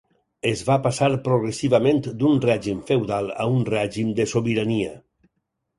[0.51, 4.99] Es va passar progressivament d'un règim feudal a un règim de sobirania.